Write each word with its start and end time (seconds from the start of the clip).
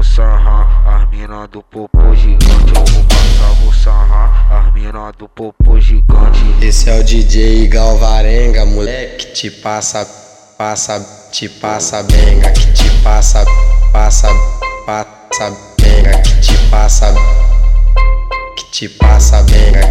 vou 0.00 0.04
sarrar 0.04 0.82
as 0.86 1.10
mina 1.10 1.46
do 1.48 1.62
popô 1.62 2.14
gigante. 2.14 2.72
Eu 2.74 2.84
vou 2.86 3.04
passar, 3.04 3.54
vou 3.62 3.70
sarrar 3.70 4.46
as 4.50 4.72
mina 4.72 5.12
do 5.12 5.28
popô 5.28 5.78
gigante. 5.78 6.40
Esse 6.62 6.88
é 6.88 6.98
o 6.98 7.04
DJ 7.04 7.68
Galvarenga, 7.68 8.64
moleque. 8.64 9.26
Te 9.34 9.50
passa, 9.50 10.06
passa, 10.56 11.28
te 11.30 11.50
passa 11.50 12.02
benga. 12.04 12.50
Que 12.50 12.72
te 12.72 12.90
passa, 13.02 13.44
passa, 13.92 14.28
passa 14.86 15.54
benga. 15.78 16.18
Que 16.22 16.40
te 16.40 16.56
passa, 16.70 17.14
que 18.56 18.70
te 18.70 18.88
passa 18.88 19.42
benga. 19.42 19.82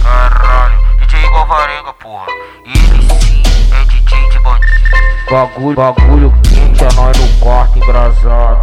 Caralho, 0.00 0.78
DJ 1.00 1.20
Galvarenga, 1.32 1.92
porra. 1.94 2.26
Ele 2.64 3.02
sim 3.20 3.42
é 3.72 3.84
DJ 3.86 4.30
de 4.30 4.38
bandido. 4.38 4.78
Bagulho, 5.28 5.76
bagulho 5.76 6.32
quente 6.44 6.84
é 6.84 6.92
nós 6.94 7.18
no 7.18 7.40
quarto 7.40 7.76
embrasado. 7.76 8.57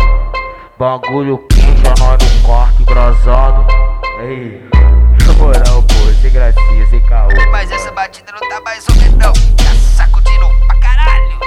Bagulho 0.86 1.40
quente 1.50 1.84
é 1.84 2.00
nós 2.00 2.36
no 2.36 2.42
quarto 2.44 2.80
embrasado. 2.80 3.66
Ei, 4.22 4.62
na 5.26 5.34
moral, 5.34 5.82
pô, 5.82 6.14
sem 6.22 6.32
gracinha, 6.32 6.88
sem 6.92 7.02
caô. 7.08 7.28
Mas 7.50 7.72
essa 7.72 7.92
batida 7.92 8.32
não 8.32 8.48
tá 8.48 8.62
mais 8.62 8.86
ou 8.88 8.96
menos 8.98 9.18
não. 9.18 9.34
Tá 9.34 9.74
sacudindo 9.74 10.46
pra 10.68 10.76
caralho. 10.76 11.40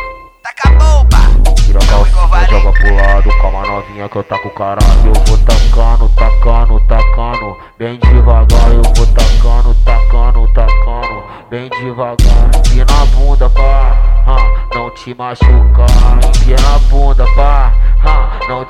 Taca 0.43 0.69
a 0.69 0.73
bomba. 0.73 1.19
Tira 1.55 1.79
a 1.79 1.87
calcinha, 1.87 2.47
joga 2.51 2.73
pro 2.73 2.97
lado, 2.97 3.31
calma 3.41 3.63
novinha 3.63 4.09
que 4.09 4.17
eu 4.17 4.25
taco 4.25 4.49
o 4.49 4.51
caralho. 4.51 5.07
Eu 5.07 5.15
vou 5.25 5.39
tacando, 5.39 6.09
tacando, 6.17 6.81
tacando, 6.89 7.57
bem 7.79 7.97
devagar. 7.97 8.73
Eu 8.73 8.83
vou 8.83 9.07
tacando, 9.07 9.73
tacando, 9.85 10.53
tacando, 10.53 11.25
bem 11.49 11.71
devagar. 11.71 12.51
E 12.75 12.79
na 12.79 13.07
bunda, 13.15 13.49
pá, 13.51 13.97
ah, 14.27 14.75
não 14.75 14.91
te 14.91 15.15
machucar. 15.15 16.19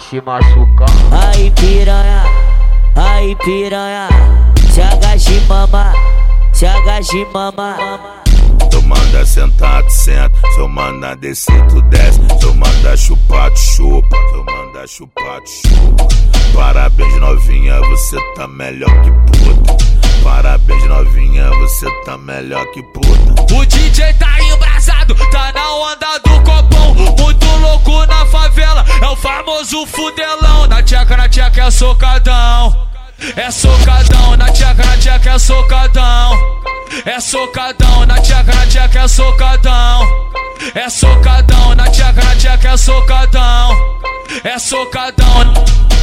Te 0.09 0.21
machucar. 0.23 0.89
Aí 1.13 1.51
piranha, 1.51 2.25
aí 2.97 3.37
piranha, 3.37 4.09
se 4.73 4.81
agache 4.81 5.41
mama, 5.47 5.93
se 6.53 6.67
agache 6.67 7.27
mama. 7.27 7.77
Se 8.71 8.77
eu 8.77 8.83
mandar 8.83 9.27
sentar, 9.27 9.83
tu 9.83 9.91
senta. 9.91 10.33
Se 10.55 10.61
eu 10.61 10.69
mandar 10.69 11.17
descer, 11.17 11.67
tu 11.67 11.83
desce. 11.83 12.21
Se 12.41 12.47
eu 12.47 12.55
mandar 12.55 12.97
chupar, 12.97 13.51
tu 13.51 13.59
chupa. 13.59 14.17
Se 14.17 14.35
eu 14.35 14.45
mandar 14.45 14.89
chupar, 14.89 15.41
tu 15.43 15.51
chupa. 15.51 16.09
Parabéns, 16.55 17.21
novinha, 17.21 17.81
você 17.81 18.17
tá 18.35 18.49
melhor 18.49 18.91
que 19.03 19.11
puta. 19.11 19.77
Parabéns, 20.23 20.85
novinha, 20.85 21.51
você 21.51 21.87
tá 22.05 22.17
melhor 22.17 22.65
que 22.73 22.83
puta. 22.83 23.55
O 23.55 23.67
DJ 23.67 24.13
tá 24.15 24.43
embrasado, 24.43 25.15
é 31.69 31.71
socadão. 31.71 32.89
É 33.37 33.51
socadão, 33.51 34.37
na 34.39 34.47
tcheca, 34.47 34.85
na 34.87 35.33
é 35.35 35.39
socadão. 35.39 36.33
É 37.05 37.21
socadão, 37.21 38.07
na 38.07 38.15
tcheca, 38.21 38.55
na 38.55 39.03
é 39.03 39.09
socadão. 39.09 40.31
É 40.75 40.89
socadão, 40.89 41.75
na 41.75 41.85
tcheca, 41.91 42.23
na 42.25 42.73
é 42.73 42.77
socadão. 42.77 43.99
É 44.45 44.59
socadão. 44.59 45.55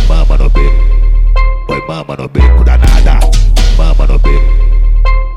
Mama 0.07 0.37
no 0.37 0.49
beco, 0.51 1.65
oi 1.69 1.87
mama 1.87 2.15
no 2.15 2.29
beco 2.29 2.63
danada. 2.63 3.19
Mama 3.75 4.05
no 4.05 4.19
beco, 4.19 4.74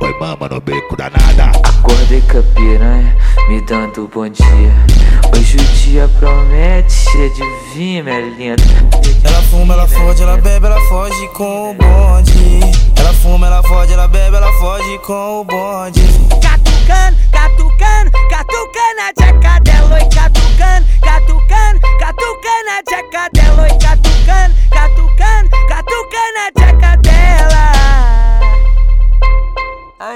oi 0.01 0.15
mama 0.19 0.49
no 0.49 0.61
beco 0.61 0.97
danada. 0.97 1.51
Acordei 1.79 2.21
com 2.23 2.39
a 2.39 2.43
piranha, 2.43 3.17
me 3.49 3.61
dando 3.63 4.09
bom 4.13 4.29
dia. 4.29 4.73
Hoje 5.35 5.57
o 5.57 5.65
dia 5.77 6.09
promete, 6.19 6.93
cheia 6.93 7.31
de 7.31 7.43
vinho, 7.75 8.05
minha 8.05 8.21
linda. 8.21 8.63
Ela 9.25 9.43
fuma, 9.43 9.75
ela 9.75 9.87
fode, 9.87 10.23
ela 10.23 10.37
bebe, 10.37 10.67
ela 10.67 10.81
foge 10.89 11.29
com 11.29 11.71
o 11.71 11.75
bonde. 11.75 12.61
Ela 12.99 13.13
fuma, 13.15 13.47
ela 13.47 13.63
fode, 13.63 13.93
ela 13.93 14.09
bebe, 14.09 14.37
ela 14.37 14.53
foge 14.55 14.99
com 14.99 15.41
o 15.41 15.45
bonde. 15.45 16.01
Catucando, 16.43 17.17
catucando, 17.33 18.11
catucando 18.31 19.01
a 19.01 19.13
tcheca 19.15 19.58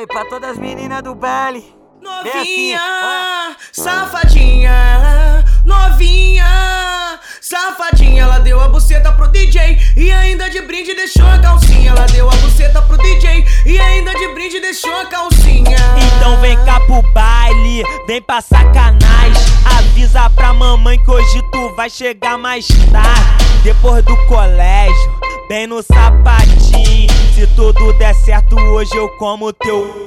Aí, 0.02 0.06
pra 0.08 0.24
todas 0.24 0.50
as 0.50 0.58
meninas 0.58 1.00
do 1.00 1.14
baile. 1.14 1.64
Novinha, 2.02 3.56
safadinha, 3.70 5.44
novinha, 5.64 7.20
safadinha. 7.40 8.24
Ela 8.24 8.40
deu 8.40 8.60
a 8.60 8.66
buceta 8.66 9.12
pro 9.12 9.28
DJ 9.28 9.78
e 9.96 10.10
ainda 10.10 10.50
de 10.50 10.60
brinde 10.62 10.92
deixou 10.92 11.24
a 11.24 11.38
calcinha. 11.38 11.92
Ela 11.92 12.04
deu 12.06 12.28
a 12.28 12.34
buceta 12.34 12.82
pro 12.82 12.98
DJ 12.98 13.46
e 13.64 13.78
ainda 13.78 14.12
de 14.12 14.26
brinde 14.34 14.58
deixou 14.58 14.92
a 14.92 15.06
calcinha. 15.06 15.78
Então 16.16 16.36
vem 16.40 16.56
cá 16.64 16.80
pro 16.80 17.00
baile, 17.12 17.84
vem 18.08 18.20
pra 18.20 18.40
sacanagem. 18.40 19.40
Avisa 19.78 20.28
pra 20.30 20.52
mamãe 20.52 20.98
que 20.98 21.10
hoje 21.12 21.40
tu 21.52 21.76
vai 21.76 21.88
chegar 21.88 22.36
mais 22.36 22.66
tarde. 22.90 23.62
Depois 23.62 24.04
do 24.04 24.16
colégio, 24.26 25.20
bem 25.48 25.68
no 25.68 25.80
sapatinho. 25.80 27.21
Se 27.32 27.46
tudo 27.56 27.92
der 27.94 28.14
certo, 28.14 28.56
hoje 28.56 28.94
eu 28.94 29.08
como 29.16 29.52
teu. 29.54 30.04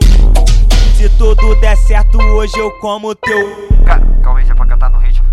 Se 0.96 1.10
tudo 1.18 1.56
der 1.56 1.76
certo, 1.76 2.20
hoje 2.20 2.56
eu 2.58 2.70
como 2.80 3.16
teu. 3.16 3.68
Calma 4.22 4.40
aí, 4.40 4.46
já 4.46 4.54
pra 4.54 4.68
cantar 4.68 4.92
no 4.92 5.00
ritmo. 5.00 5.28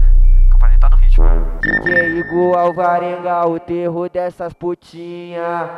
Calma 0.51 0.79
tá 0.81 0.89
no 0.89 0.97
ritmo. 0.97 1.25
DJ 1.61 2.19
Igor 2.19 2.57
Alvarenga, 2.57 3.47
o 3.47 3.61
terror 3.61 4.09
dessas 4.09 4.55
putinha. 4.55 5.69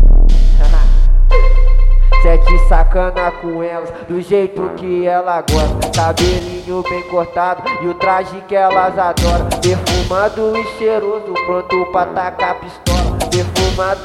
Sete 2.22 2.58
sacana 2.68 3.30
com 3.32 3.62
elas, 3.62 3.90
do 4.08 4.20
jeito 4.20 4.70
que 4.76 5.06
ela 5.06 5.42
gosta. 5.42 5.90
Cabelinho 5.94 6.82
bem 6.82 7.02
cortado 7.08 7.62
e 7.82 7.88
o 7.88 7.94
traje 7.94 8.40
que 8.48 8.54
elas 8.54 8.98
adoram. 8.98 9.48
Perfumado 9.60 10.56
e 10.56 10.64
cheiroso, 10.78 11.32
pronto 11.46 11.86
pra 11.92 12.06
tacar 12.06 12.60
pistola. 12.60 13.18
Perfumado, 13.30 14.00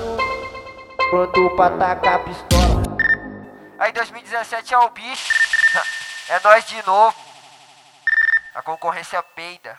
pronto 1.10 1.50
pra 1.56 1.72
tacar 1.72 2.24
pistola. 2.24 2.84
Aí 3.80 3.92
2017 3.92 4.74
é 4.74 4.78
o 4.78 4.90
bicho. 4.90 5.34
É 6.30 6.40
nós 6.44 6.66
de 6.66 6.86
novo. 6.86 7.16
A 8.54 8.62
concorrência 8.62 9.22
peida. 9.24 9.78